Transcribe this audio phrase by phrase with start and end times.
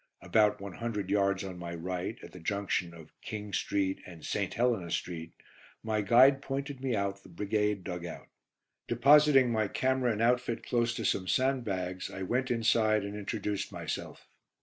[0.23, 4.51] About one hundred yards on my right, at the junction of "King Street" and "St.
[4.51, 5.31] Helena Street,"
[5.83, 8.29] my guide pointed me out the Brigade dug out.
[8.87, 14.27] Depositing my camera and outfit close to some sandbags I went inside and introduced myself.